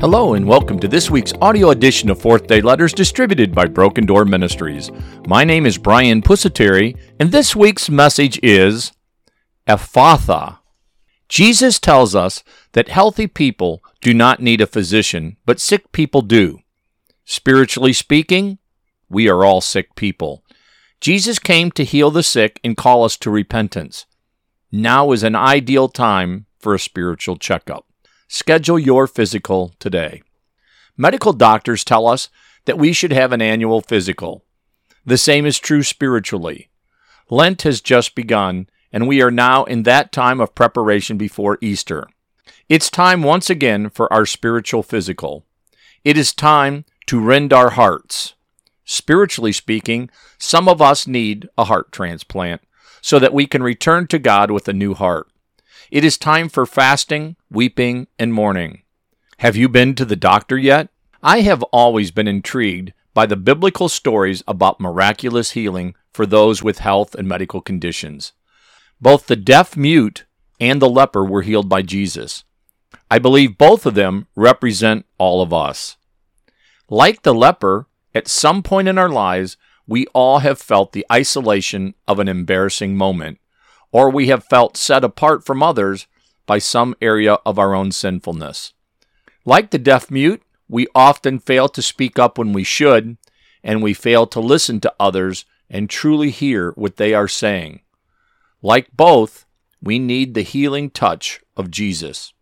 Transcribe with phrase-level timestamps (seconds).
[0.00, 4.06] Hello, and welcome to this week's audio edition of Fourth Day Letters distributed by Broken
[4.06, 4.92] Door Ministries.
[5.26, 8.92] My name is Brian Pusateri, and this week's message is
[9.66, 10.60] Ephphatha.
[11.28, 12.44] Jesus tells us
[12.74, 16.60] that healthy people do not need a physician, but sick people do.
[17.24, 18.58] Spiritually speaking,
[19.10, 20.44] we are all sick people.
[21.00, 24.06] Jesus came to heal the sick and call us to repentance.
[24.70, 27.87] Now is an ideal time for a spiritual checkup.
[28.28, 30.22] Schedule your physical today.
[30.98, 32.28] Medical doctors tell us
[32.66, 34.44] that we should have an annual physical.
[35.06, 36.68] The same is true spiritually.
[37.30, 42.06] Lent has just begun, and we are now in that time of preparation before Easter.
[42.68, 45.46] It's time once again for our spiritual physical.
[46.04, 48.34] It is time to rend our hearts.
[48.84, 52.60] Spiritually speaking, some of us need a heart transplant
[53.00, 55.28] so that we can return to God with a new heart.
[55.90, 58.82] It is time for fasting, weeping, and mourning.
[59.38, 60.90] Have you been to the doctor yet?
[61.22, 66.80] I have always been intrigued by the biblical stories about miraculous healing for those with
[66.80, 68.32] health and medical conditions.
[69.00, 70.26] Both the deaf mute
[70.60, 72.44] and the leper were healed by Jesus.
[73.10, 75.96] I believe both of them represent all of us.
[76.90, 81.94] Like the leper, at some point in our lives, we all have felt the isolation
[82.06, 83.38] of an embarrassing moment
[83.92, 86.06] or we have felt set apart from others
[86.46, 88.72] by some area of our own sinfulness.
[89.44, 93.16] Like the deaf mute, we often fail to speak up when we should,
[93.62, 97.80] and we fail to listen to others and truly hear what they are saying.
[98.62, 99.46] Like both,
[99.82, 102.32] we need the healing touch of Jesus.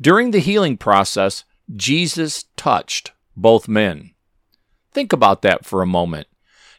[0.00, 4.12] During the healing process, Jesus touched both men.
[4.92, 6.28] Think about that for a moment.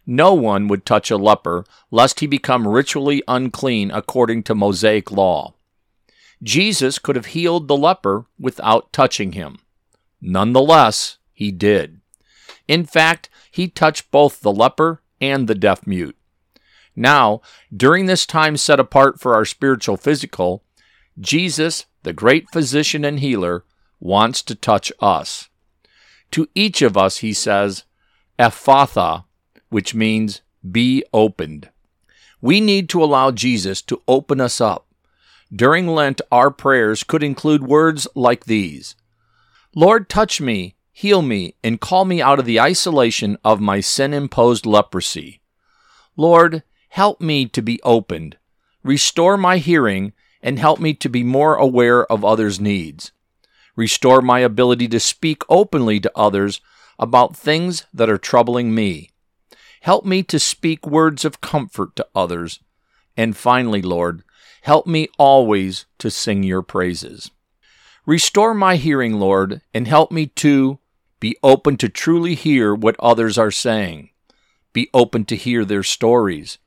[0.05, 5.55] No one would touch a leper, lest he become ritually unclean according to Mosaic law.
[6.43, 9.57] Jesus could have healed the leper without touching him.
[10.21, 12.01] Nonetheless, he did.
[12.67, 16.17] In fact, he touched both the leper and the deaf mute.
[16.95, 17.41] Now,
[17.75, 20.63] during this time set apart for our spiritual physical,
[21.19, 23.65] Jesus, the great physician and healer,
[23.99, 25.49] wants to touch us.
[26.31, 27.83] To each of us, he says,
[28.38, 29.25] Ephphatha,
[29.69, 31.69] which means be opened.
[32.41, 34.85] We need to allow Jesus to open us up.
[35.53, 38.95] During Lent, our prayers could include words like these
[39.73, 44.13] Lord, touch me, heal me, and call me out of the isolation of my sin
[44.13, 45.41] imposed leprosy.
[46.15, 48.37] Lord, help me to be opened.
[48.83, 53.11] Restore my hearing and help me to be more aware of others' needs.
[53.75, 56.61] Restore my ability to speak openly to others
[56.97, 59.09] about things that are troubling me.
[59.85, 62.59] Help me to speak words of comfort to others.
[63.16, 64.23] And finally, Lord,
[64.63, 67.29] help me always to sing your praises.
[68.03, 70.79] Restore my hearing, Lord, and help me to
[71.19, 74.09] be open to truly hear what others are saying.
[74.74, 76.57] Be open to hear their stories.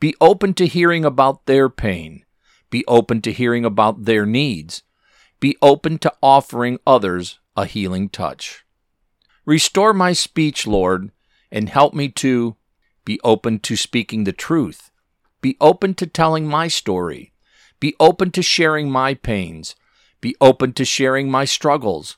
[0.00, 2.24] Be open to hearing about their pain.
[2.70, 4.82] Be open to hearing about their needs.
[5.38, 8.64] Be open to offering others a healing touch.
[9.46, 11.12] Restore my speech, Lord,
[11.52, 12.56] and help me to
[13.04, 14.90] be open to speaking the truth.
[15.40, 17.32] Be open to telling my story.
[17.80, 19.74] Be open to sharing my pains.
[20.20, 22.16] Be open to sharing my struggles.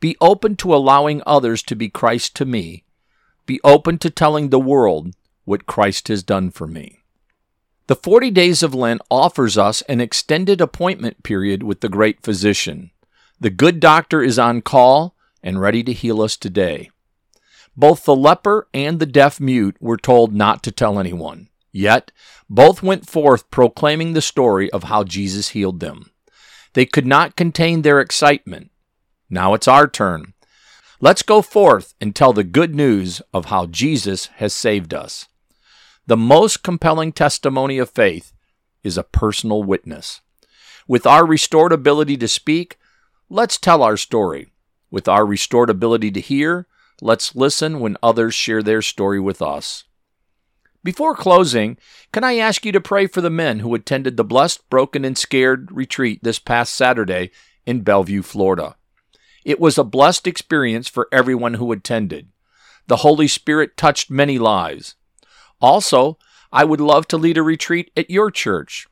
[0.00, 2.84] Be open to allowing others to be Christ to me.
[3.44, 7.00] Be open to telling the world what Christ has done for me.
[7.88, 12.90] The 40 days of Lent offers us an extended appointment period with the great physician.
[13.40, 16.91] The good doctor is on call and ready to heal us today.
[17.76, 21.48] Both the leper and the deaf mute were told not to tell anyone.
[21.72, 22.12] Yet,
[22.50, 26.10] both went forth proclaiming the story of how Jesus healed them.
[26.74, 28.70] They could not contain their excitement.
[29.30, 30.34] Now it's our turn.
[31.00, 35.26] Let's go forth and tell the good news of how Jesus has saved us.
[36.06, 38.32] The most compelling testimony of faith
[38.84, 40.20] is a personal witness.
[40.86, 42.78] With our restored ability to speak,
[43.30, 44.52] let's tell our story.
[44.90, 46.66] With our restored ability to hear,
[47.04, 49.82] Let's listen when others share their story with us.
[50.84, 51.76] Before closing,
[52.12, 55.18] can I ask you to pray for the men who attended the Blessed, Broken, and
[55.18, 57.32] Shared retreat this past Saturday
[57.66, 58.76] in Belleview, Florida?
[59.44, 62.28] It was a blessed experience for everyone who attended.
[62.86, 64.94] The Holy Spirit touched many lives.
[65.60, 66.18] Also,
[66.52, 68.86] I would love to lead a retreat at your church.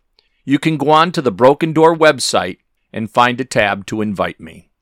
[0.45, 2.59] You can go on to the Broken Door website
[2.93, 4.73] and find a tab to invite me.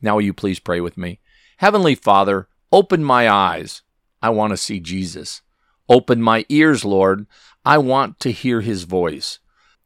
[0.00, 1.18] Now, will you please pray with me?
[1.56, 3.82] Heavenly Father, Open my eyes.
[4.22, 5.42] I want to see Jesus.
[5.88, 7.26] Open my ears, Lord.
[7.66, 9.40] I want to hear his voice.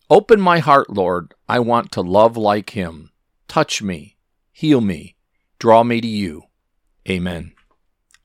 [0.08, 1.34] Open my heart, Lord.
[1.48, 3.10] I want to love like him.
[3.48, 4.16] Touch me.
[4.52, 5.16] Heal me.
[5.58, 6.44] draw me to you.
[7.08, 7.52] Amen.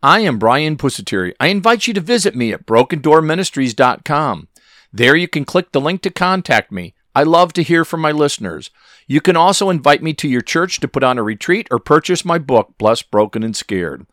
[0.04, 1.34] I am Brian Pusateri.
[1.40, 4.48] I invite you to visit me at brokendoorministries.com.
[4.94, 6.94] There you can click the link to contact me.
[7.16, 8.70] I love to hear from my listeners.
[9.08, 12.24] You can also invite me to your church to put on a retreat or purchase
[12.24, 14.06] my book, Blessed, Broken, and Shared.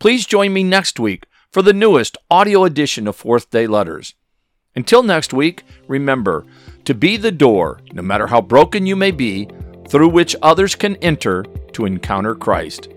[0.00, 4.14] Please join me next week for the newest audio edition of Fourth Day Letters.
[4.74, 6.46] Until next week, remember
[6.86, 9.46] to be the door, no matter how broken you may be,
[9.88, 11.42] through which others can enter
[11.74, 12.88] to encounter Christ.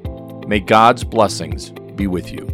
[0.48, 2.53] May God's blessings be with you.